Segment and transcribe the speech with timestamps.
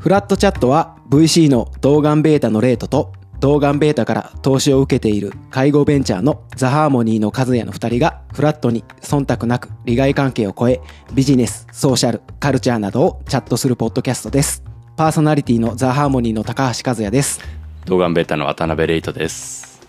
[0.00, 10.80] フラットチャットは VC の動眼ベータのレートと動眼ベータから投資を受けている介護ベンチャーのザ・ハーモニーの和也の2人がフラットに忖度なく利害関係を超え
[11.12, 14.64] ビジネス、ソーシャル、カルチャーなどをチャットするポッドキャストです。
[14.96, 17.38] パーソナリティのザ・ハーモニーの高橋和也です。
[17.84, 19.82] 動画ベータの渡辺レイトです。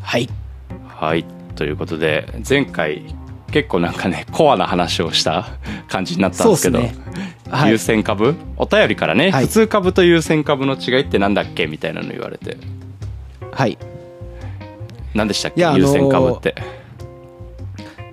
[0.00, 0.30] はい。
[0.86, 1.26] はい。
[1.56, 3.02] ということで、前回
[3.50, 5.48] 結構なんかね、コアな話をした
[5.88, 6.94] 感じになったんですけど、ね。
[7.50, 7.70] はい。
[7.70, 8.34] 優先株？
[8.56, 9.46] お便りからね、はい。
[9.46, 11.66] 普通株と優先株の違いってなんだっけ？
[11.66, 12.58] みたいなの言われて、
[13.52, 13.78] はい。
[15.14, 16.54] 何でしたっけ、優先株って。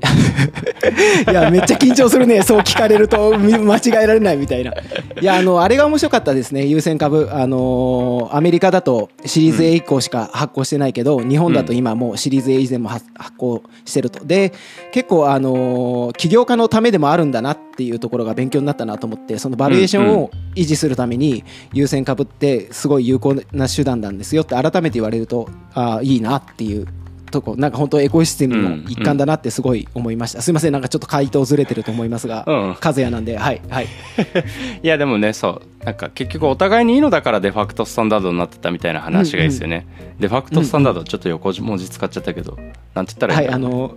[1.32, 2.42] いや、めっちゃ緊張するね。
[2.44, 4.72] そう聞かれるとみ間違えられないみたいな。
[4.72, 4.76] い
[5.22, 6.66] や、あの、あれが面白かったですね。
[6.66, 7.30] 優先株。
[7.32, 14.26] あのーアメリカだとシリーズ A 以降しか発行してないけど、日本だと今もうシリーズ A 以前も発発行してると。
[14.26, 14.52] で、
[14.92, 26.88] 結構、あのー起業家のためでもあるんだなっていうところが勉強になったなと思って、そのバリエーションを維持するために、優先株ってすごい有効な手段なんですよって改めて言われると、ああ、いいなっていう。
[27.36, 32.70] とこなんか本当エコシステムの一環だなってすごい思いました、すいませんなんかちょっと回答ずれてると思いますが、うん。
[32.70, 33.88] 和也なんではいはい。
[34.82, 35.86] いやでもねそう。
[35.86, 39.86] なんか結局お互いにいいのだからデファクトスタンダードになってたみたいな話がいいですよね、
[40.20, 42.58] デファクトスタンダードちょっと横文字使っちゃったけど、
[42.94, 43.96] なんて言ったらいはいいんだろうあの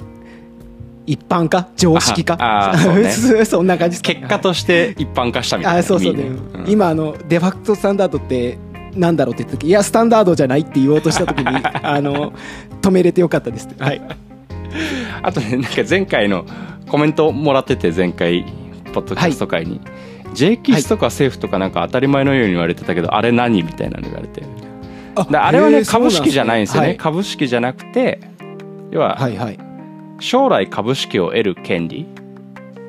[1.09, 1.69] 一般化？
[1.75, 2.35] 常識化？
[2.35, 3.11] ああそうね。
[3.47, 6.25] そんな感じです結果として一般化したみたいなあそうそうね。
[6.25, 6.65] うん。
[6.69, 8.59] 今あのデファクトスタンダードって
[8.99, 11.47] なんだろうって言った時いやスタンダードじゃないって言おうとした時に
[11.83, 12.33] あの
[12.83, 13.69] 止めれてよかったです。
[13.79, 14.03] はい。
[15.23, 16.45] あとねなんか前回の
[16.89, 18.45] コメントもらってて前回
[18.93, 19.81] ポッドキャスト会に、
[20.35, 24.43] J キスとか政府とかなんか当たり前のように言われてたけど、あれ何みたいなの言われて。
[25.31, 28.21] であれはね株式じゃないんですよね、株式じゃなくて
[28.91, 29.59] 要は、はいはい。
[30.21, 32.07] 将来株式を得る権利、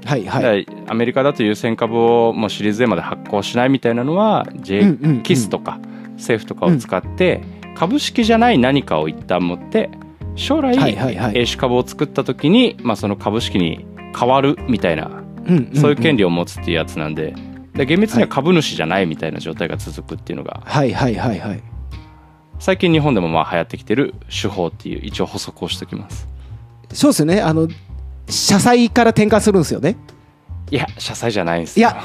[0.06, 0.66] はいはい。
[0.88, 5.80] アメリカだと優先株をもうシリーズ A まで発行しないみたいなのは J キスとか
[6.20, 7.42] 政府とかを使って
[7.76, 9.90] 株式じゃない何かを一旦持って
[10.36, 11.38] 将来はいはいはい。
[11.38, 13.86] A 種株を作った時にまあその株式に
[14.18, 15.24] 変わるみたいな
[15.76, 17.34] そういう権利を持つっていうやつなんで
[17.74, 21.64] で厳密には株主じゃないみたいな状態が続くっていうのがはいはいはいはい。
[22.60, 26.28] 最近日本でもまあ流行ってきてる手法っていう一応補足をしておきます。
[26.94, 27.42] そうですよね。
[27.42, 27.68] あの
[28.28, 29.96] 社債から転換するんですよね。
[30.72, 31.90] いや社債じゃないんですよ。
[31.90, 32.04] いや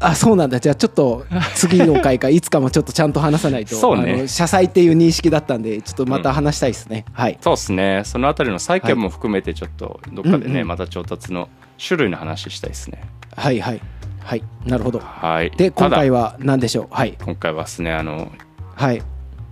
[0.00, 0.60] あそうなんだ。
[0.60, 1.24] じゃあちょっと
[1.54, 4.28] 次の回かいつかもちょっとちゃんと話さないとそうね。
[4.28, 7.38] 社債っていう認識だったんでちょっとまた話したいですね、はい。
[7.40, 8.02] そうですね。
[8.04, 11.48] そのあたりの債券も含めてちょっとどっかでね、うんうんまた調達の
[11.84, 13.02] 種類の話したいですね。
[13.36, 13.80] はいはい。
[14.22, 14.42] はい。
[14.66, 15.00] なるほど。
[15.00, 15.50] はい。
[15.56, 16.86] で今回はは何でしょう？
[16.90, 17.14] はい。
[17.22, 18.30] 今回はですねあの
[18.74, 19.02] はい。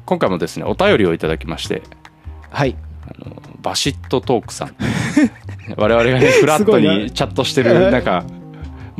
[0.04, 1.82] 今回もですねお便りをいただきまして
[2.50, 2.76] はい。
[3.06, 4.74] あのバシットトークさん。
[5.76, 8.24] 我々がねフラットにチャットしてるなんか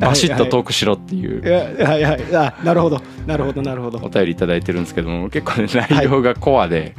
[0.03, 1.43] バシッとトークしろっていう。
[1.83, 2.37] はいはい。
[2.37, 3.01] あなるほど。
[3.27, 3.99] なるほどなるほど。
[3.99, 6.95] お便りいただいてるんですけども結構ね内容がコアで、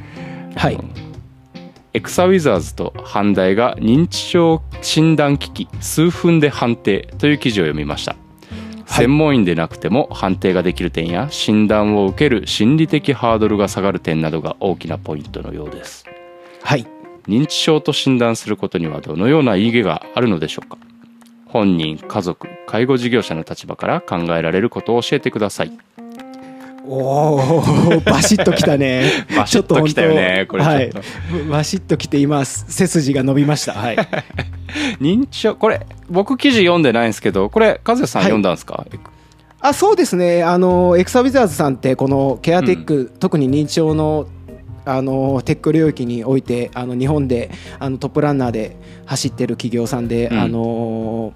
[0.56, 0.80] はい。
[1.96, 8.16] エクサウィザーズと阪大が認知症診断機器数分で判定という記事を読みました、
[8.88, 16.06] 専門医でなくても判定ができる点や診断を受ける心理的ハードルが下がる点などが大きなポイントのようです。
[16.64, 16.88] はい。
[17.28, 20.78] 認知症と診断することにはどのような意義があるのでしょうか？
[21.54, 25.72] 本人家族介護事業者の立場から考えられることを教えてください。
[26.86, 29.26] おおバシッときたね。
[29.38, 30.92] バシッとき たよねこれはい、
[31.50, 33.74] バシッときて今背筋が伸びました。
[33.74, 33.98] はい。
[35.00, 35.56] 認知症？
[35.56, 38.84] これ僕記事読んでないんですけどこれ和也さんはい読んだんですか、
[39.62, 40.42] あそうですね。
[40.44, 44.26] あのエクサウィザーズさんってこのケアテック、特に認知症の
[44.86, 50.40] あのテック領域においてあの日本であのトップランナーで走ってる企業さんで、うん。
[50.40, 51.34] あの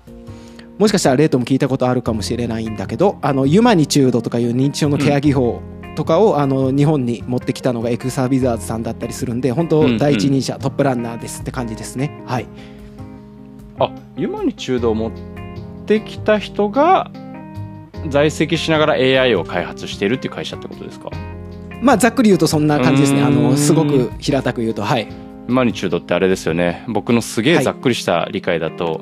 [0.78, 5.60] もしかしたらレートも聞いたことあるかもしれないんだけどあのユマニチュードとかいう認知症のケア技法
[5.96, 9.98] とかを、あの日本に持ってきたのがエクサウィザーズさんだったりするんで本うんうん。
[9.98, 12.22] 当第一人者、トップランナーですって感じですね。
[12.28, 12.46] はい。
[13.80, 15.12] あユマニチュードを持っ
[15.88, 17.10] てきた人が
[18.10, 21.10] 在籍しながら AI を開発しているっていう会社ってことですか？
[21.82, 23.22] まあざっくり言うとそんな感じですね。
[23.22, 24.84] あのすごく平たく言うと。
[24.84, 25.08] はい。
[25.48, 26.84] ユマニチュードってあれですよね。
[26.88, 29.02] 僕のすげえざっくりした理解だと、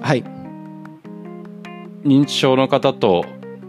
[0.00, 0.24] はい。
[2.04, 3.24] 認知症の方と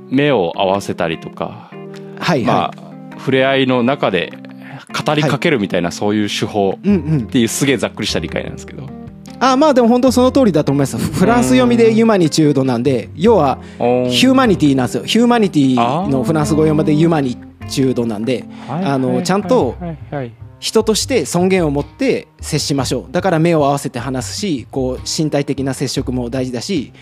[0.09, 1.71] 目を合わせたりとか、
[2.19, 4.31] はいまはあ触れ合いの中で
[5.05, 7.19] 語りかけるみたいなそういう手法いうんうん。
[7.19, 8.87] っていうすげえざっくりした理解なんですけど。
[9.39, 10.97] あまあでも本当その通りだと思います。
[10.97, 15.03] フランス読みでユマニチュードなんで要はヒューマニティなんですよ。
[15.03, 19.75] ヒューマニティのフランス語読みでユマニチュードなんであのちゃんと
[20.59, 23.11] 人として尊厳を持って接しましょう。
[23.11, 26.93] だから目を合わせて話すしこう身体的な接触も大事だし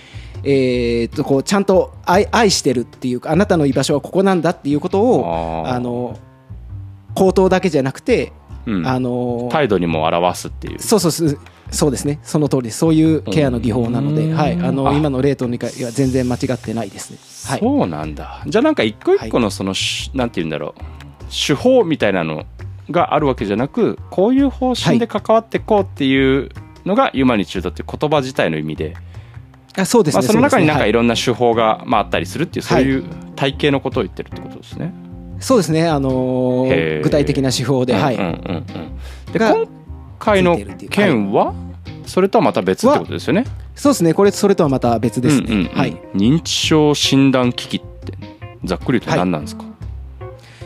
[0.43, 6.19] えー、とこうちゃんと愛愛してるっていうかあなたの居場所はここなんだっていうことをあの
[7.15, 8.33] 口頭だけじゃなくて、
[8.65, 8.87] うん。
[8.87, 10.79] あの態度にも表すっていう。
[10.79, 11.39] そうそうそう
[11.75, 12.19] そうですね。
[12.23, 12.79] その通りです。
[12.79, 14.35] そういうケアの技法なので、うん。
[14.35, 14.93] はい、あのあ。
[14.93, 17.19] 今のレートにかいや全然間違ってないですね。
[17.45, 18.43] はい、そうなんだ。
[18.47, 20.81] じゃあなんか一個一個のその、しなんて言うんだろう。
[21.29, 22.45] 手法みたいなの
[22.91, 26.49] があるわけじゃなくこういう方針で関わっていこうっていう
[26.85, 28.95] のがユマニチュードっていう言葉自体の意味で、
[29.75, 30.91] あそうですね、まあ、その中になんかい。
[30.91, 33.03] ろんな手法が、まあ、あったりするっていうそういう
[33.35, 34.85] 体系のことを言ってるってことですね。
[34.85, 35.05] はい
[35.39, 38.15] そうですね、あのー具体的な手法で、はい。
[38.15, 39.33] うんうんうんうん。
[39.33, 39.67] でが今
[40.17, 40.91] 回のついてるっていう。
[40.91, 41.53] 件は、
[42.05, 43.45] それとはまた別ってことですよね。
[43.75, 45.47] そうですね、これそれとはまた別ですね。
[45.47, 48.13] うんうんうんはい認知症診断機器って
[48.63, 49.65] ざっくりと何なんですか、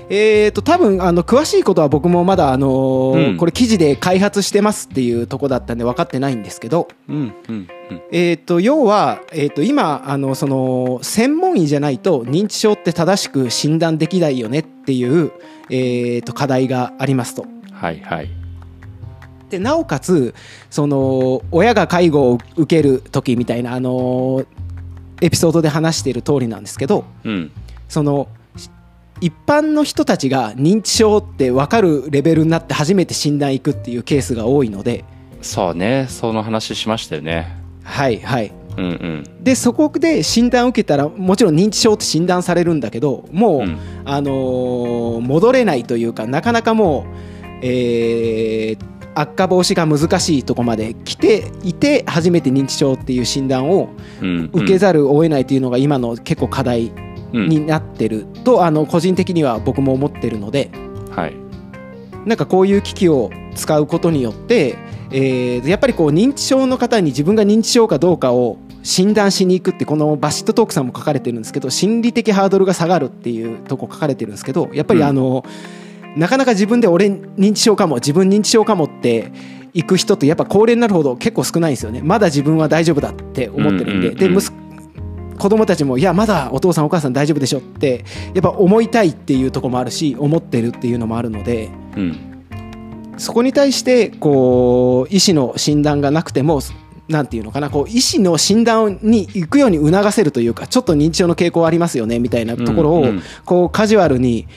[0.09, 7.67] えー、と多分あの詳しいことは僕もまだ、あのーうんこれ記事で開発してますっていうとこだったんで分かってないんですけど、うんうんうん
[8.11, 15.31] えー、と要は、えー、と今あのその専門医じゃないと認知症って正しく診断できないよねっていう、
[15.69, 17.45] えー、と課題がありますと。
[17.71, 18.38] はいはい。
[19.49, 20.33] でなおかつ
[20.69, 24.45] その親が介護を受ける時みたいな、あのー
[25.21, 27.51] エピソードで話している通りなんですけどうん。
[27.89, 28.29] その
[29.19, 35.03] 一般の人たちが認知症って分かるレベルになって初めて診断行くっていうケースが多いので
[35.41, 36.05] そうね。
[36.07, 37.53] その話しましたよね。
[37.83, 38.53] はいはい。
[38.77, 39.43] うんうん。
[39.43, 43.77] でそこで診断を受けたらもちろん認知症って診断されるんだけどもう、うん。
[44.05, 53.89] あのー戻れないというかなかなかもう、えー悪化防止が難しいとこまで来ていて初めて認知症っていう診断を
[54.21, 56.91] うん受けざるを得ないというのが今の結構課題
[57.33, 60.71] うんになってると、あの個人的には僕も思ってるので
[61.11, 61.35] はい。
[62.25, 64.77] なんかこういう機器を使うことによって、
[65.11, 75.43] えーやっぱりこう認知症の方に自分が認知症かどうかを診断しに行くってこのバシットトークさんも書かれてるんですけど心理的ハードルが下がるっていうとこ書かれてるんですけどやっぱりあの、
[76.15, 79.31] なかなか自分で俺認知症かも自分認知症かもって
[79.73, 82.01] 行く人ってやっぱ高齢になるほど結構少ないんですよね。
[82.03, 84.69] まだ自分は大丈夫だって思ってるんで、うんうんうんで息子
[85.39, 88.03] 子供たちもいやまだお父さんお母さん大丈夫でしょって
[88.33, 92.25] やっぱ思いたいっていうところもあるし思ってるっていうのもあるのでうん。
[93.17, 96.61] そこに対してこう医師の診断がなくても
[97.07, 103.21] なんていうのかなこう医師の診断に行くように促せるというかちょっと認知症の傾向ありますよねみたいなところをうんうん。
[103.45, 104.47] こうカジュアルに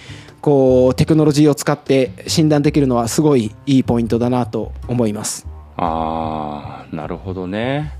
[0.42, 5.46] こうテクノロジーを使って診断できるのはすごいいいポイントだなと思います。
[5.76, 7.92] あーなるほどね。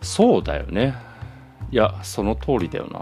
[0.00, 0.94] そうだよね。
[1.72, 3.00] いやその通りだよな。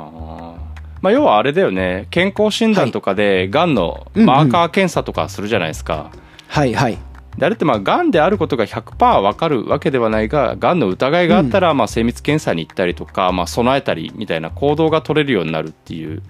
[1.02, 2.06] まあ要はあれだよね。
[2.10, 6.10] 健康診断とかでがんのマーカー検査とかするじゃないですか、
[6.48, 6.98] はいはい。
[7.36, 16.22] であれってまあがんであることが100%分かるわけではないががんの疑いがあったらまあ精密検査に行ったりとか、まあ、備えたりみたいな行動が取れるようになるっていう。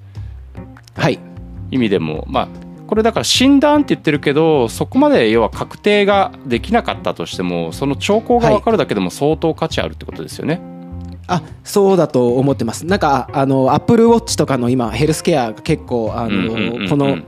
[0.97, 1.30] はい
[1.71, 2.49] 意味でもまあ
[2.87, 10.61] これだから診断って言ってるけどそこまで要は確定ができなかったとしてもその兆候が分かるだけでも相当価値あるってことですよね。
[11.29, 17.19] あそうだと思ってますなんかあのアップルウォッチとかの今ヘルスケアが結構あのこの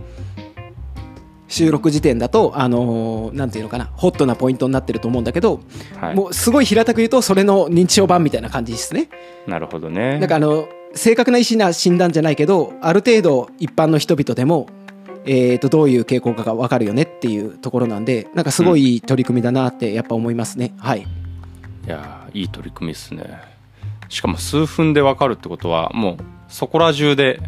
[1.46, 5.60] 収録時点だとあのなんていうのかなホットなポイントになってると思うんだけど、
[6.00, 9.08] はい、もうすごい平たく言うとそれの認知症版みたいな感じですね。
[9.46, 10.18] なるほどね。
[10.18, 14.68] なんかあの正確な医師な診断じゃないけどある程度一般の人々でも、
[15.24, 20.74] えー、とどういう傾向かが分かるよねっていうところなんでなんかすごいいい取り組みだなってやっぱ思いますね。
[20.78, 21.04] はい、い
[21.86, 23.40] やーいい取り組みですね。
[24.08, 26.16] しかも数分で分かるってことはもう
[26.48, 27.40] そこら中で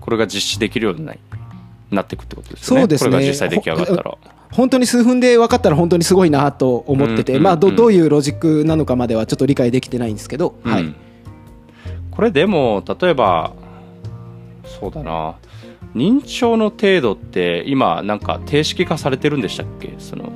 [0.00, 1.14] これが実施できるようにな
[1.90, 2.82] なっていくってことですよね。
[2.82, 4.18] そうですねこれが実際出来上がったら。
[4.52, 10.96] 本当に数分で分かったら本当にすごいなと思ってて、うんうんうんまあ、どどういうロジックなのかまではちょっと理解できてないんですけど、はいうん
[12.16, 13.52] これでも例えば
[14.64, 15.36] そうだな。
[15.94, 19.94] 認知症の程度って今なんか定式化されてるんでしたっけ？
[19.98, 20.32] その。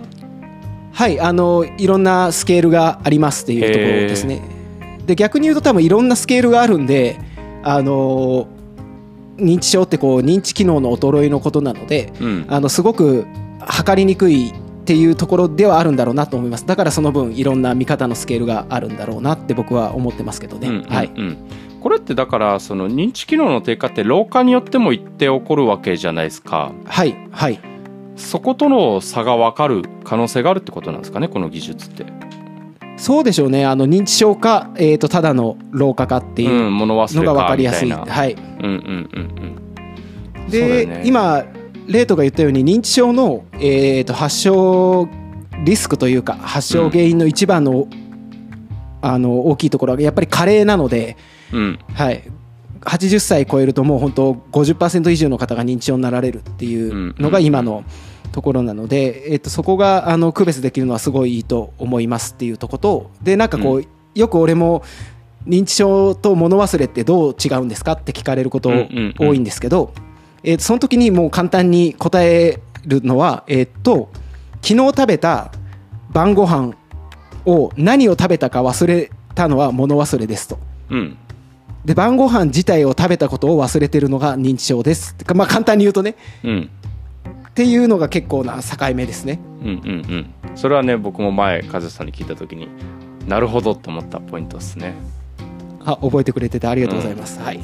[0.93, 4.43] はい、あのいろんなスケールがありますっていうところですね。
[5.07, 7.19] で逆に言うと多分いろんなスケールがあるんで
[7.63, 8.47] あの
[9.37, 12.47] 認知症ってこう認知機能の衰えのことなのでうん。
[12.49, 13.27] あのすごく
[13.61, 14.53] 測りにくいっ
[14.85, 16.67] ていうところではあるんだろうなと思います。
[16.67, 20.89] だからその分いろんな見方のスケールがあるんだろうなって僕は思ってますけどね、うんうんうん。
[20.89, 21.11] はい
[21.81, 26.73] これってだからその認知機能の低下って老化によっても一定起こるわけじゃないですか。
[26.85, 27.61] はいはい。
[28.17, 32.05] そことの差が分かる可能性があるってことなんですかねこの技術って。
[32.97, 33.65] そうでしょうね。
[33.65, 38.05] あの認知症か、えー、とただの老化かっていうのが分かかりやすい、みたい。
[38.07, 39.59] なはいうんうん
[40.37, 40.51] うん。
[40.51, 41.03] で、よね。
[41.07, 41.45] 今
[41.87, 45.09] レートが言ったように認知症の、えー、と発症
[45.65, 47.89] リスクというか発症原因の一番の,、
[49.03, 51.17] あの大きいところはやっぱり加齢なので
[51.53, 51.79] うん。
[51.95, 52.23] はい、
[52.81, 57.85] 80歳超えるともう本当50%以上の方が認知症になられるっていうのが今の
[58.33, 64.83] ところなので、えっと、そこがあの区別できるのはすごいいいと思いますっていうとことでなんかこう、よく俺も
[65.47, 68.71] 認知症と物忘れってどう違うんですかって聞かれること
[69.19, 69.93] 多いんですけど、
[70.43, 74.11] えっとその時にもう簡単に答えるのは、えっと
[74.63, 75.51] 昨日食べた
[76.13, 76.75] 晩ご飯
[77.47, 80.59] を何を食べたか忘れたのは物忘れですと。
[80.91, 81.17] うん
[81.85, 85.15] で晩ご飯自体を食べたことを忘れてるのが認知症です。
[85.15, 86.17] てかまあ簡単に言うとね。
[86.45, 86.71] うん。
[87.49, 89.41] っていうのが結構な境目ですね。
[89.63, 90.57] うんうんうん。
[90.57, 92.69] それはね僕も前和さんに聞いた時に
[93.27, 94.95] なるほどと思ったポイントですね。
[95.85, 97.61] あ覚えてくれててありがとうございます、はい。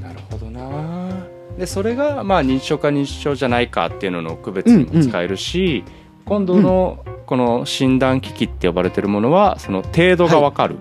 [0.00, 1.26] なるほどな。
[1.58, 5.84] でそれがまあ認知症か認知症じゃないかっていうのの区別にも使えるし、
[6.24, 10.78] 今度のこの診断機器って呼ばれてるものはその程度が分かる、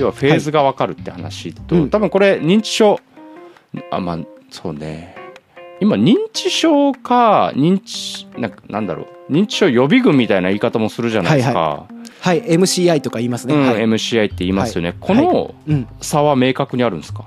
[0.00, 1.90] 要はフェーズが分かるって話と、うん。
[1.90, 2.98] 多分これ認知症
[3.90, 4.18] あまあ
[4.50, 5.16] そうね。
[5.80, 9.32] 今認知症か認知なんかなんだろう。
[9.32, 11.86] 認知症予備軍みたいな言い方もするじゃないですか、
[12.20, 14.96] はい MCI とか言いますね、うんはい、MCI って言いますよね、はい。
[15.00, 17.24] このうん、差は明確にあるんですか、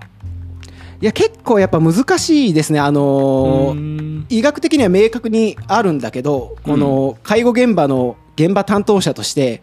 [1.02, 2.80] いや結構やっぱ難しいですね。
[2.80, 4.26] あのーうん。
[4.30, 9.62] 医学的には明確にあるんだけどこの介護現場の現場担当者として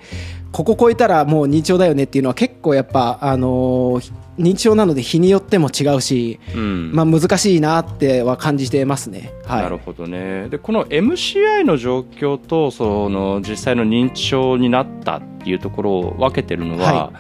[0.53, 6.93] ここ超えたらもう認知症だよねっていうのは結構やっぱあのー認知症なので日によっても違うし、うん。
[6.95, 9.35] まあ、難しいなっては感じてますね。
[9.45, 10.49] はい、なるほどね。
[10.49, 17.13] でこの MCI の状況とその実際の認知症になったっていうところを分けてるのは、は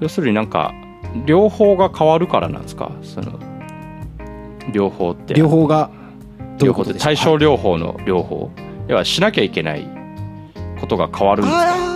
[0.00, 0.72] 要するになんか
[1.26, 2.90] 両方が変わるからなんですか？
[3.02, 3.38] その
[4.72, 5.34] 両方って。
[5.34, 5.90] 両方が
[6.58, 7.14] 両うことでしょう？
[7.14, 8.50] 方って対症療法の両方、
[8.88, 9.86] 要はしなきゃいけない
[10.80, 11.93] ことが変わるんですか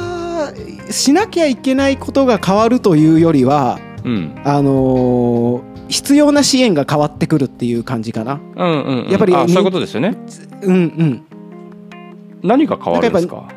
[0.90, 4.40] しなきゃいけないことが変わるというよりはうん。
[4.44, 8.38] あのー必要な支援が変わってくるっていう感じかな。
[8.56, 9.10] うんうんうん。
[9.10, 10.18] やっぱりそういうことですよね。
[10.60, 11.22] うんうん。
[12.42, 13.48] 何が変わるんですか？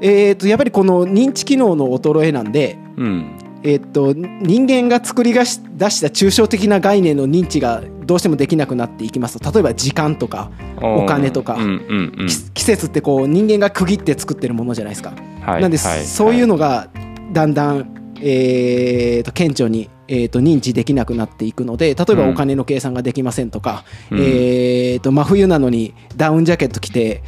[0.00, 3.38] えっ、とやっぱりこの認知機能の衰えなんで、うん。
[3.64, 9.52] えっ、と人間が作り出し出した抽象的な概念の認知がどうしてもできなくなっていきますと。
[9.52, 11.54] 例えば時間とかお金とか。
[11.54, 12.28] うんうんうん。
[12.28, 15.12] き季節ってこう人間が区切って作ってるものじゃないですか。
[15.42, 16.88] はいなんで、はいそういうのが
[17.32, 22.30] だんだん、えー、と顕著に、えー、と認知できなくなっていくので例えばうん。
[22.30, 24.18] お金の計算ができませんとか、うん。
[24.20, 27.22] えー、と真冬なのにダウンジャケット着て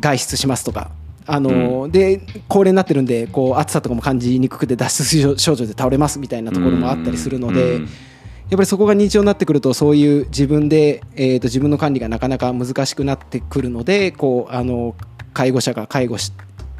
[0.00, 0.90] 外出しますとか。
[1.28, 7.88] あのーで高齢になってるんでこう暑さとかも感じにくくて脱出症状で倒れますみたいなところもあったりするので、うん
[8.48, 14.94] やっぱりそこが認知症になってくるとそういう自分で、えー、と自分の管理がなかなか難しくなってくるのでこうあの
[15.34, 16.32] 介護者が介護し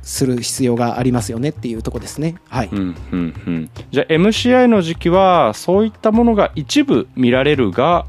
[0.03, 2.37] する必要がありますよねっていうところですね。
[2.49, 8.07] はい、うんうんうん、じゃあ MCI の時期はそういったものが一部見られるが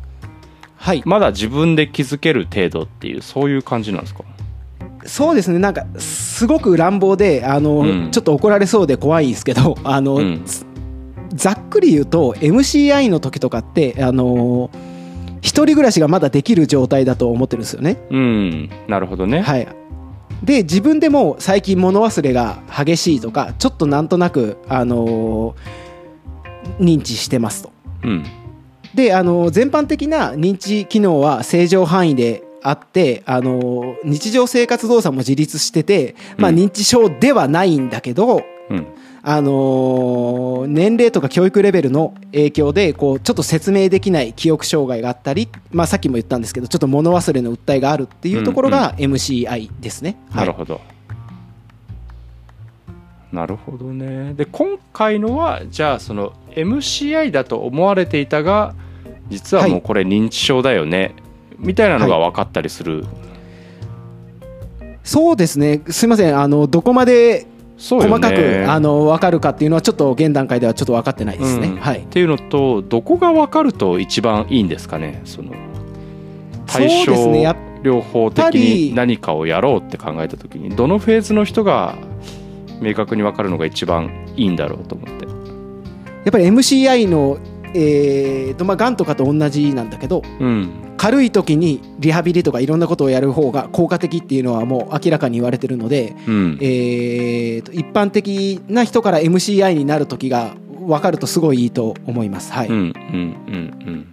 [0.80, 4.24] はい、まだ自分で気づける程度っていうそういう感じなんですか？
[5.08, 5.58] そうですね。
[5.58, 8.12] なんかすごく乱暴であの、うん。
[8.12, 10.46] ちょっと怒られそうで怖いんですけどあの、うん
[11.34, 14.70] ざっくり言うと MCI の時とかってあの
[15.42, 17.98] 一人暮らしがまだできる状態だと思ってるんですよね。
[18.10, 18.70] うん。
[18.88, 19.68] なるほどね、はい、
[20.44, 25.88] で自分でも最近物忘れが激しいとかちょっとなんとなく、あのー
[26.80, 27.72] 認知してますと。
[28.04, 28.26] うん。
[28.94, 36.58] で、あのー全般的な認知機能は正常範囲であって、あのー日常生活動作も自立してて、まあ、うん。
[36.58, 38.86] 認知症ではないんだけど、うん
[39.30, 50.18] あのー年齢とか教育レベルの影響でこうちょっと説明できない記憶障害があったり、まあ、さっきも言ったんですけどちょっと物忘れの訴えがあるっていうところが MCI ですね。
[50.30, 50.82] はないるほど、
[53.34, 54.34] なるほどね。
[54.34, 58.76] で今回のはじゃあその MCI だと思われていたが
[59.30, 61.16] 実はもうこれ認知症だよね、
[61.58, 63.06] みたいなのが分かったりする、
[65.04, 65.82] そうですね。
[65.90, 66.40] すいません。
[66.40, 67.46] あのどこまで
[67.78, 68.12] そうよね。
[68.12, 71.68] 細かく、あの分かるかっていうのはちょっと現段階ではちょっと分かってないですね。
[71.68, 71.78] うん。
[71.78, 72.00] はい。
[72.00, 75.22] っ、ていうのとどこが分かると一番いいんですかね？
[75.26, 75.52] その
[76.66, 77.42] 対そう症ですね。
[77.42, 81.96] やっ療法的に何かをやろうって考えた時にどのフェーズの人が
[82.82, 85.26] 明確に分かるのが一番いいんだろうと思って。
[85.26, 87.38] やっぱり MCI の、
[87.74, 96.58] えーとまあ、がんとかと同じなんだけどうん軽い時にリハビリとかいろんなことをやる方が効果的っていうのはもう明らかに言われてるので、うん。
[96.62, 102.52] えーと一般的な人から MCI になる時が分かるとすごいいいと思います。
[102.52, 102.68] はい。
[102.68, 104.08] うんうんうん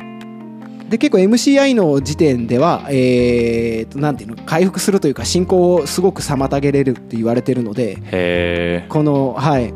[0.88, 9.72] で結構 MCI の時点では、えーとなんていうの回復するというか進行をすごく妨げれるって言われてるのでこのはい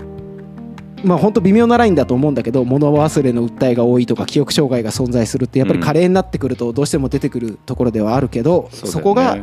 [1.05, 9.39] まあ本当微妙なラインだと思うんだけど物忘れの訴えが多いとか記憶障害が存在するってやっぱり加齢になってくるとどうしても出てくるところではあるけど、そこが、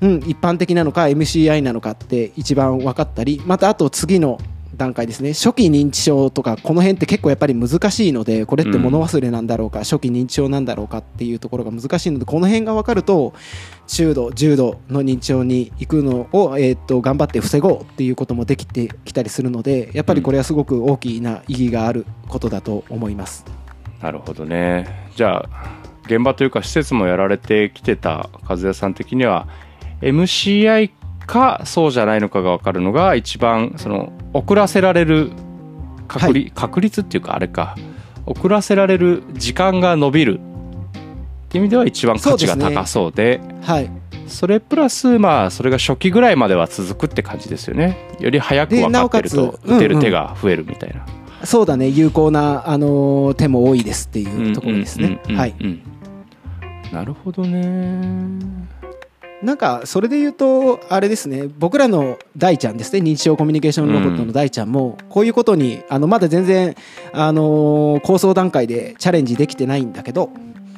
[0.00, 4.38] うん、一般的なのか MCI なのかって一番分かったりまたあと次の
[4.78, 5.34] 段階ですね。
[5.34, 13.34] 初期認知症とかこの辺って結構やっぱり難しいのでこれって物忘れなんだろうか、初期認知症なんだろうかっていうところが難しいのでこの辺が分かると
[13.86, 23.44] 中度重度の認知症に行くのを、えー、と頑張って防ごうっていうこともできてきたりするのでやっぱりこれはすごく大きな意義があることだと思います。
[24.00, 25.10] なるほどね。
[25.16, 29.48] じゃあ現場というか施設もやられてきてた和也さん的には
[30.00, 30.90] MCI
[31.28, 35.30] かそうじゃないのかが分かるのが一番その遅らせられる
[36.08, 37.76] 確率,、確率っていうかあれか。
[38.26, 43.90] 遅らせられる時間が伸びるっていう意味では一番価値が高そうではい。
[44.26, 47.96] それプラスまあそれが初期ぐらいまでは続くって感じですよね。
[48.20, 51.06] より早く分かってると打てる手が増えるみたいな、
[51.46, 55.20] そうだね有効な、あのー手も多いですっていうところですね。
[55.28, 55.54] はい。
[56.92, 58.68] なるほどね
[59.42, 66.74] なんかそれで言うとあれですね僕らの大ちゃんですね認知症コミュニケーションロボットの大ちゃんもこういうことにあのまだ全然
[67.12, 70.30] あの構想段階でチャレンジできてないんだけど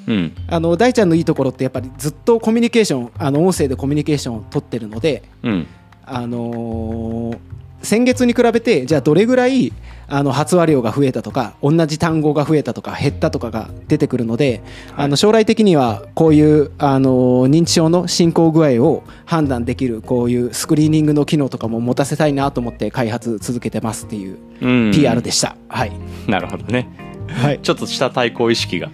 [0.06, 0.34] うん。
[0.48, 5.66] あの大ちゃんのいいところってやっぱりずっとコミュニケーションあの音声でコミュニケーションを取ってるのでうん。
[6.04, 7.38] あのー
[7.82, 9.72] 先月に比べてじゃあどれぐらい
[10.10, 14.60] あの発話量が増えたとか同じ単語が増えたとか減ったとかが出てくるので、
[14.94, 15.04] はい。
[15.06, 24.92] あの将来的にはこういうあの認知症の進行具合を判断できるこういうスクリーニングの機能とかも持たせたいなと思って開発続けてますっていううん。
[24.92, 25.92] PR でした、はい、
[26.26, 26.88] なるほどね。
[27.28, 28.90] はい、ちょっとした対抗意識が。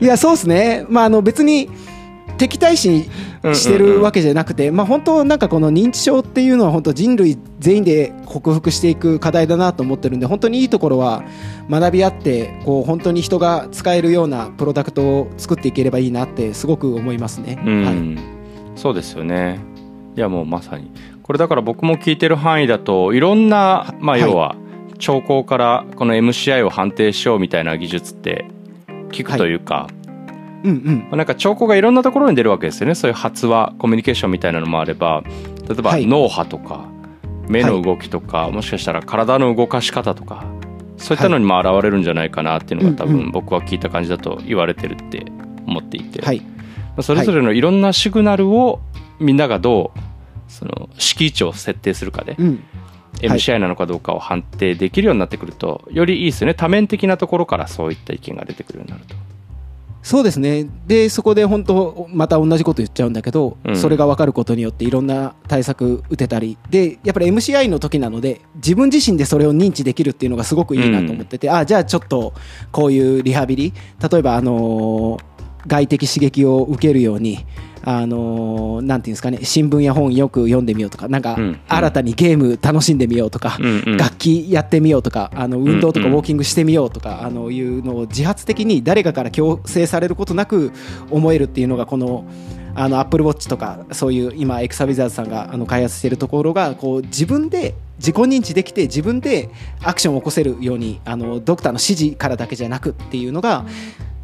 [0.00, 1.68] いやそうですね、まあ、あの別に
[2.38, 3.04] 敵対視
[3.54, 11.24] してるわけじゃなくて、まあ、本当なんかこの認知症っていうのは本当人類全員で克服していく課題だなと思ってるんで本当にいいところは
[11.70, 17.60] 学び合ってこう本当に人が使えるようなプロダクトを作っていければいいなってすごく思いますね。
[17.64, 18.78] うん、はい。
[18.78, 19.60] そうですよね。
[20.16, 20.90] いやもうまさに。
[21.22, 24.20] これだから僕も聞いてる範囲だといろんなまあはい。
[24.22, 24.56] 要は
[24.98, 28.46] 兆候からこの MCI を判定しようみたいな技術って
[29.10, 29.88] 聞くというか、
[30.64, 30.98] うんうん。
[31.02, 32.94] まあなんか兆候がいろんなところに出るわけですよね。
[32.94, 35.22] そういう発話コミュニケーションみたいなのもあれば。
[35.68, 36.06] 例えばはい。
[36.06, 36.88] 脳波とか
[37.48, 40.44] 目の動きとか、もしかしたら体の動かし方とか
[40.96, 45.26] そういったのにも現れるんじゃないかなっていうのが多分僕は聞いた感じだと言われてるって
[45.66, 46.40] 思っていて、はい。
[46.40, 46.46] ま
[46.98, 48.80] あそれぞれのいろんなシグナルを
[49.18, 49.98] みんながどう
[50.48, 52.62] その敷地を設定するかでうん。
[53.20, 56.54] MCI なのかどうかを判定できるようになってくるとよりいいですよね。
[56.54, 59.14] 多面的なところからそういった意見が出てくるようになると。
[60.02, 60.66] そうですね。
[60.86, 63.76] でそこで本当また同じこと言っちゃうんだけど、うん。
[63.76, 66.58] それが分かることによっていろんな対策打てたり。
[66.70, 72.32] でやっぱり MCI の時なので自分自身でそれを認知できるっていうのがすごくいいなと思ってて、あじゃあちょっと
[72.72, 73.72] こういうリハビリ。
[74.10, 75.31] 例えばあのー
[75.66, 77.44] 外的刺激を受けるように
[77.84, 81.36] あのーなんていうんですかね新聞や本よく読んでみようとかなんか
[81.68, 83.58] 新たにゲーム楽しんでみようとか、
[83.98, 90.72] 楽器やってみようとかあの運動とかウォーキングしてみようとか、あのいうのを自発的に誰かから強制されることなく
[91.10, 92.24] 思えるっていうのがこの
[92.74, 99.50] あのアップルウォッチとかそういう今エクサビザーズさんがあの開発しているところがこう自分で自己認知できて自分で
[99.82, 103.66] アクションを起こせるようにあのドクターの指示からだけじゃなくっていうのが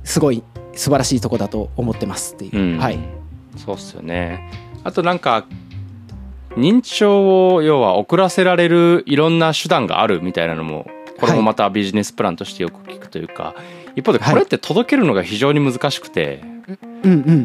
[0.02, 0.42] すごい
[0.78, 2.78] 素晴らしいところだと思ってますっていう、うん。
[2.78, 2.98] はい、
[3.56, 4.48] そうっすよね。
[4.84, 5.44] あとなんか
[6.56, 10.88] 認知症を要は遅らせられるいろんな手段があるみたいなのも
[11.20, 13.56] これもまたビジネスプランとしてよく聞くというか、
[13.96, 16.44] 一方でこれって届けるのが非常に難しくて、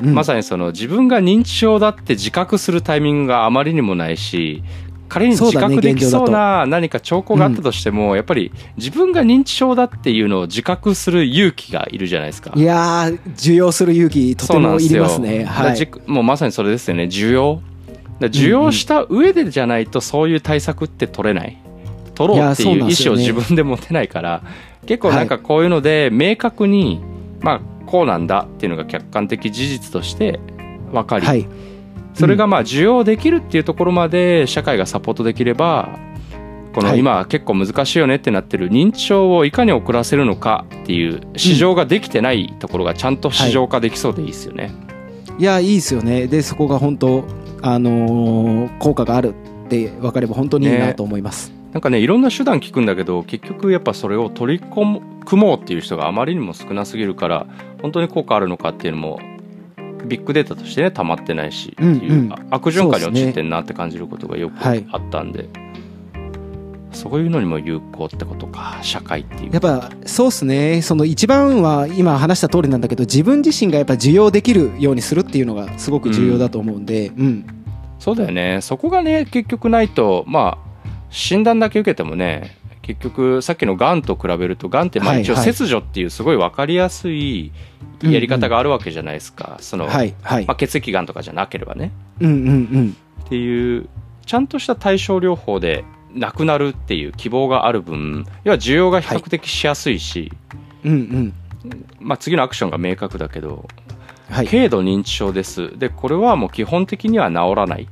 [0.04, 4.64] まさにその自分が認知症だって自覚するタイミングがあまりにもないし
[5.14, 12.52] 仮に自覚できそうな何か兆候があったとしても、やっぱり自分が認知症だっていうのを自覚する勇気がいるじゃないですか。
[12.56, 15.44] いやー受容する勇気とてもいりますね。
[15.44, 15.92] はい。
[16.08, 17.04] もうまさにそれですよね。
[17.04, 21.62] 需要だから需要した上でじゃないとそういう対策って取れない。
[22.16, 24.42] 取ろうっていう意思を自分で持てないから。
[24.88, 27.02] 結構なんかこういうので明確に
[27.40, 30.40] まあこうなんだっていうのが客観的事実として
[30.92, 31.46] 分かり、はい
[32.14, 35.98] それがまあ需要できるっていうところまで社会がサポートできれば
[36.74, 37.00] このはい。
[37.00, 44.72] 今結構難しいよねってなってる認知症をいかに遅らせるのかっていう市場ができてないところがちゃんと市場化できそうでいいですよね。
[45.40, 46.28] いやいいですよね。
[46.28, 47.24] でそこが本当
[47.62, 49.34] あのー効果がある
[49.66, 57.48] って分かれば本当にいいなと思います、なんかねいろんな手段聞くんだけど結局やっぱそれを取り込む組もうっていう人があまりにも少なすぎるから
[57.82, 59.20] 本当に効果あるのかっていうのも
[60.06, 65.50] ビッグデータとしてね溜まってないしっていう、うんうんあ悪循環に陥ってんなって感じることがよくはいあったんで、
[66.92, 69.52] そういうのにも有効ってことか社会っていう。
[69.52, 70.82] やっぱそうですね。
[70.82, 77.46] その一番は今話した通りなんだけど自分自身がやっぱ受容できるようにするっていうのがすごく重要だと思うんで、うん。
[78.00, 78.60] そうだよね。
[78.62, 85.54] そこがね結局ないとまあ診断だけ受けてもね結局さっきのがんと比べるとがんってまあ一応はいはい。
[85.54, 87.52] 切除っていうすごい分かりやすい
[88.02, 90.46] やり方があるわけじゃないですか、その、はいはい。
[90.46, 91.92] まあ、血液がんとかじゃなければね。
[92.20, 92.98] うんうんうん。
[93.24, 93.88] っていう
[94.26, 100.32] ちゃんとした対症療法でなくなるっていう希望がある分要は需要が比較的しやすいし、
[100.84, 101.34] うんうん。
[102.00, 103.68] まあ、次のアクションが明確だけど
[104.30, 104.48] はい。
[104.48, 105.78] 軽度認知症です。
[105.80, 107.88] でこれはもう基本的には治らない。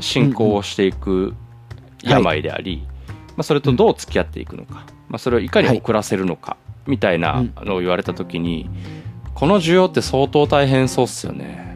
[0.00, 1.34] 進行をしていく
[2.02, 2.86] 病であり、
[3.38, 6.56] まあ、それとどう付き合っていくのか、まあ、それをいかに遅らせるのか。
[6.88, 8.68] みたいなのを言われた時に
[9.34, 11.68] この需要って相当大変そうっすよね。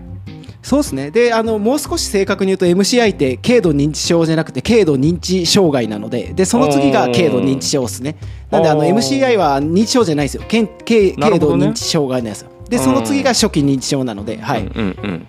[0.63, 1.11] そうですね。
[1.11, 8.17] であのもう少し正確に言うと MCI って軽度認知症じゃなくて軽度認知障害なのででその次が軽度認知症ですね。
[8.51, 10.45] なんであの MCI は認知症じゃないですよ。
[10.51, 12.51] 軽軽度認知障害なんですよ。
[12.69, 15.27] でその次が初期認知症なのではい、うんうんうん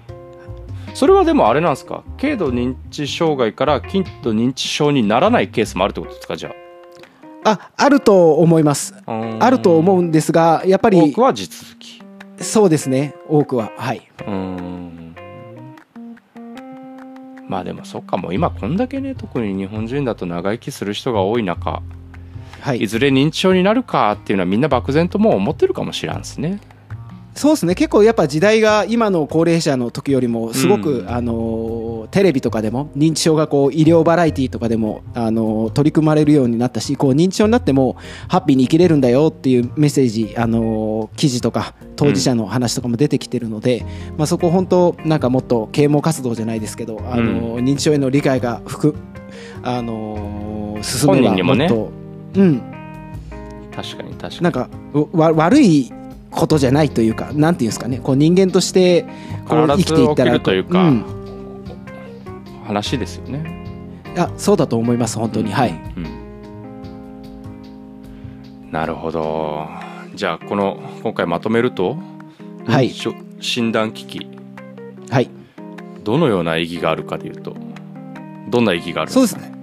[0.93, 2.03] それはでもあれなんですか？
[2.19, 6.35] 軽度認知障害から軽度認知症にならないケースもあるってことですか？
[6.35, 6.51] じゃ
[7.45, 7.71] あ。
[7.75, 8.95] あると思います。
[9.05, 12.01] ああると思うんですがやっぱり多くは地続き。
[12.39, 13.15] そうですね。
[13.27, 13.71] 多くは。
[13.77, 14.07] はい。
[14.19, 15.15] うーん。
[17.49, 18.17] まあでもそっか。
[18.17, 21.81] もう今こんだけね特に日本人だと長生きする人が多い中
[22.61, 22.83] はい。
[22.83, 26.61] いずれ認知症になるかっていうのはみんな漠然ともう思ってるかもしれんですね。
[27.35, 27.75] そうですね。
[27.75, 31.09] 結構やっぱ時代が今の高齢者の時よりもすごく、うん。
[31.09, 37.95] あのテレビとかでも認知症がこう医療バラエティーとかでもあの取り組まれるようになったしこう認知症になっても
[38.27, 43.85] ハッピーに生きれるんだよっていうメッセージあの記事とか当事者の話とかも出てきてるので、
[44.17, 48.95] まあ、そこ本当なんかもっと啓蒙活動じゃないですけどあの、認知症への理解がふく
[49.63, 51.67] あの進めば本人にもね。
[51.67, 51.77] もっ
[52.33, 52.61] と、うん、
[53.75, 54.41] 確かに確かに。
[54.41, 54.69] なんか
[55.13, 55.91] わ悪い
[56.35, 57.99] ことじゃないというかなんていうんですかね。
[58.03, 59.05] こう人間として
[59.47, 61.05] こう生きていったらというかん、
[62.65, 63.63] 話ですよね。
[64.15, 65.71] いやそうだと思います本当に、はい。
[65.71, 65.99] う
[68.67, 68.71] ん。
[68.71, 69.67] なるほど。
[70.15, 71.97] じゃあこの今回まとめると、
[72.67, 72.91] はい。
[73.39, 74.27] 診断機器。
[75.09, 75.29] はい。
[76.03, 77.55] どのような意義があるかでいうと
[78.49, 79.27] どんな意義があるんでか？
[79.27, 79.53] そうですすね。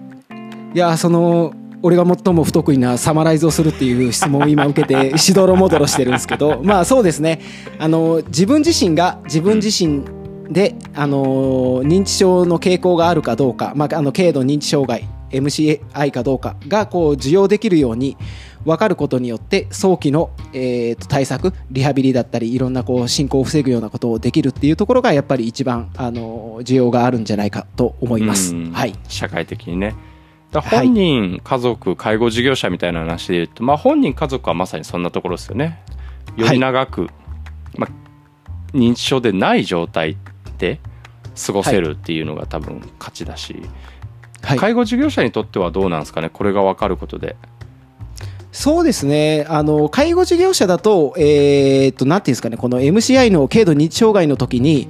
[0.74, 7.40] いやその俺が最も不得意なサマライズをするっていう質問を今受けてしどろもどろしてるんですけど まあそうですね。
[7.78, 10.02] あの自分自身が自分自身
[10.50, 18.16] で、あの認知症の傾向があるかどうか、まあ、あの軽度認知障害 MCI かどうかがこう受容できるように
[18.64, 28.54] 分かることによって早期の、えーと対策リハビリだったりいろんなこう進行を防ぐようなことをできるっていうところがやっぱり一番、あの需要があるんじゃないかと思います。
[28.54, 28.72] うん。
[28.72, 28.94] はい。
[29.08, 29.94] 社会的にね
[30.50, 30.86] だからはい。
[30.86, 35.82] 本人、家族介護事業者みたいな話で言うと、まあ、本人家族はまさにそんなところですよね。
[36.36, 37.08] より長く、
[37.76, 40.16] まあ、認知症でない状態
[40.58, 40.80] で
[41.46, 43.62] 過ごせるっていうのが多分価値だし、
[44.42, 44.58] はい。
[44.58, 46.30] 介護事業者にとってはどうなんですかね？
[46.30, 47.36] これが分かることで。
[48.52, 49.46] そうですね。
[49.48, 52.56] あの介護事業者だと,、えー、となんていうんですかね？
[52.56, 54.88] この MCI の軽度認知障害の時に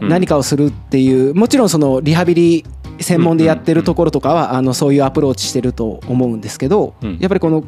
[0.00, 0.08] うん。
[0.08, 2.64] 何かをするっていう、もちろんそのリハビリ
[3.02, 7.18] 専門でやってるところとかは、あのそういうアプローチしてると思うんですけど、うん。
[7.20, 7.64] やっぱりこの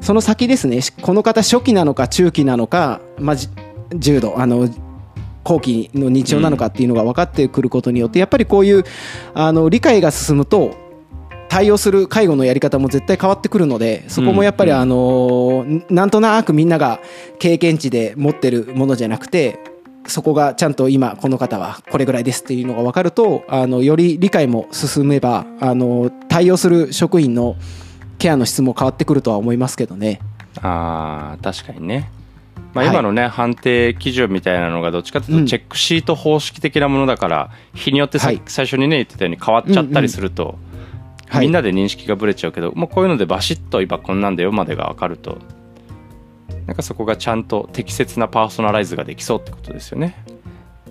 [0.00, 3.48] その先ですねこの方初期なのか中期なのか、まあ、じ
[3.94, 4.68] 重度あの
[5.44, 8.84] 後期の認知症なのかっていうのが分かってくることによってやっぱりこういう
[9.34, 10.74] あの理解が進むと
[11.48, 17.00] 対応する介護のやり方も絶対変わってくるのでそこもやっぱりうんあのんなんとなくみんなが
[17.38, 19.58] 経験値で持ってるものじゃなくて
[20.10, 27.56] そこがちゃんと今この方はこれぐらいですっていうのが分かるとあのより理解も進めばあの対応する職員の
[28.18, 30.20] ケアの質も変わってくるとは思いますけどね。
[30.60, 32.10] あー確かにね、
[32.74, 32.94] まあ、はい。
[32.94, 38.42] 今のね、判定基準みたいなのがどっちかといううんとチェックシート方式的なものだから日によってさ、はい。
[38.46, 40.58] 最初にね言ってたように変わっちゃったりすると、
[41.28, 41.46] はい。
[41.46, 45.38] みんなで認識がぶれちゃうけど、もうこういうのでバシッと今こんなんだよまでが分かると
[46.70, 50.14] なんかそこがちゃんと適切なパーソナライズができそうってことですよね。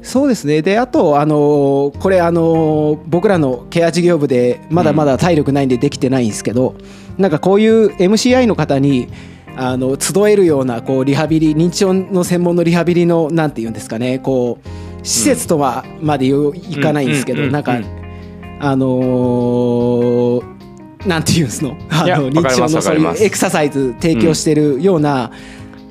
[0.01, 0.61] そうですね。
[0.61, 6.75] であと、あのこれ、あの僕らのケア事業部でまだまだ体力ないんでできてないんですけど、
[7.17, 9.07] なんかこういう MCI の方に
[9.55, 14.67] あの集えるようなこうリハビリ認知症の専門のリハビリのなんていうんですかねこう
[15.07, 17.47] 施設とはまで言ういかないんですけど、うん。
[17.47, 17.53] うん。
[17.53, 17.63] なん。
[17.63, 17.85] か、うん。
[18.59, 20.59] あのー
[21.05, 21.77] なんていうんですの？
[21.89, 25.31] あの認知症のそういうエクササイズ提供してるような、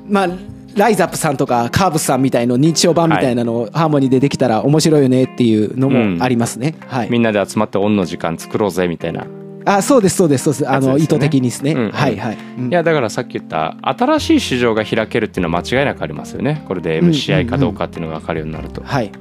[0.09, 0.29] まあ
[0.75, 6.75] ライザップさんとかカーブスさんみたいの認知症版みたいなのをハーモニーでできたら面白いよねっていうのもありますね。
[6.87, 9.25] はい、みんなで集まってオンの時間作ろうぜみたいな。
[9.65, 10.45] あそうですそうです。
[10.45, 11.91] そうですあの意図的にですね、うんうん。
[11.91, 12.69] はいはい、うん。
[12.69, 16.63] いやだからさっき言った新しい市場が開けるっていうのは間違いなくありますよね。
[16.67, 19.11] これでうん MCI かどうかっていうのが分かるようになると、はい。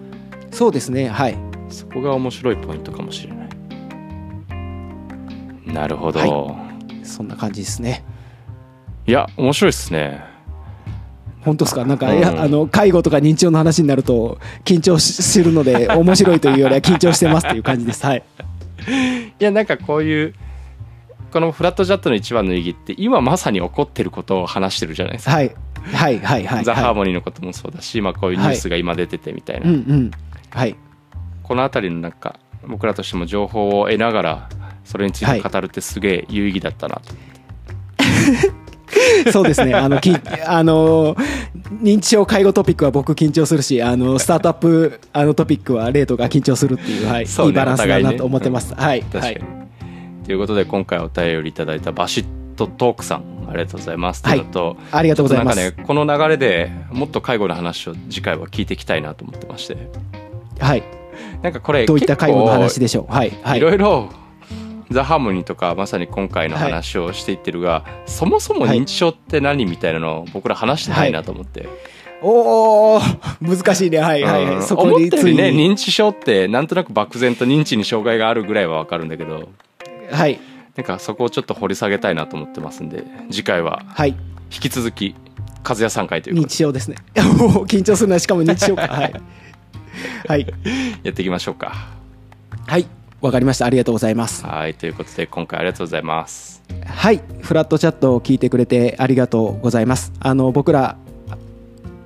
[0.51, 1.09] そうですね。
[1.09, 1.37] はい。
[1.71, 3.49] そこが面白いポイントかもしれない。
[5.73, 7.07] なるほど、、はい。
[7.07, 8.05] そんな感じですね。
[9.11, 10.23] や面白いですね
[11.49, 11.85] 本当ですか？
[11.85, 18.05] なんか、やあの介護とか認知症の話になると緊張しするので 面白いというよりは緊張してますっていう感じです。
[18.05, 18.23] はい。
[19.41, 20.35] いやなんかこういう
[21.33, 25.55] このフラットチャットの一番の意義って今まさに起こってることを話してるじゃないですか、はい。
[25.93, 26.65] はいはいはい。
[26.65, 30.11] ザ・ハーはいモニーのこともそうだし、まあ、こういうニュースが今出ててみたいな、うんうん。
[30.51, 30.77] はい。
[31.43, 34.49] この辺りのなんか僕らとしても情報を得ながら
[34.85, 37.15] それについて語るってすげえ有意義だったなと、
[39.33, 39.75] そうですね。
[39.75, 40.13] あの、き、
[40.47, 41.17] あの、
[41.83, 48.75] 認知症介護トピックは僕緊張するし、あの、スタートアップ、あのトピックはレートが緊張するっていう、はい、ねいいバランスだなと思ってます。
[48.75, 49.03] はい。
[49.03, 49.45] 確かに、はい。
[50.25, 52.25] ということで今回お便りいただいたバシッ
[52.57, 55.59] トトークさんありがとうございますといと、ありがとうございます。
[55.59, 59.77] ねこの流れでもっと介護の話を次回は聞いていきたいなと思ってまして
[60.59, 60.83] はい。
[61.43, 63.13] なんかこれどういった介護の話ででしょう。
[63.13, 63.33] はい。
[63.43, 63.61] はいい。
[63.61, 64.11] ろいろ
[64.91, 71.69] ザ・ハーモニーとかまさに今回の話をしていってるが、そもそも認知症って何みたいなのを僕ら話してないなと思って、
[72.21, 73.01] おお
[73.41, 73.99] 難しいね。
[73.99, 74.57] はいはいはい。
[74.57, 75.37] うんそこについに。
[75.37, 79.49] ね認知症ってなんとなく漠然と認知に障害があるぐらいはわかるんだけど
[80.11, 80.41] はい。
[80.77, 84.11] なんかそこをちょっと掘り下げたいなと思ってますんで次回ははい。
[84.53, 85.15] 引き続き
[85.69, 86.97] 和也さん会という認こと知症ですね。
[87.39, 88.19] もう緊張するな。
[88.19, 88.89] しかも認知症か。
[88.89, 89.13] はい。
[90.27, 90.45] はい。
[90.45, 90.53] で
[91.05, 91.75] やっていきましょうか
[92.67, 92.87] はい。
[93.21, 93.67] わかりました。
[93.67, 94.45] ありがとうございます。
[94.45, 100.13] はいということで今回ありがとうございますはい、フラットチャットを聞いてくれてありがとうございます。
[100.21, 100.97] あの僕ら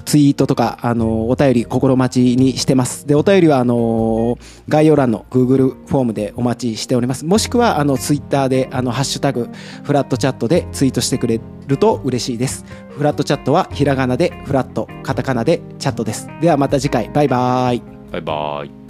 [0.05, 3.07] ツイートとかあのお便り心待ちにしてます。
[3.07, 7.25] でお便りはあの概要欄の Google フォームでお待ちしております。
[7.25, 9.49] もしくはあのツイッターであのハッシュタグ
[9.83, 12.65] フラットチャットでツイートしてくれると嬉しいです。
[12.91, 16.29] フラットチャットはひらがなでフラットカタカナでチャットです。
[16.41, 17.83] ではまた次回バイバイ。
[18.11, 18.82] バイバイ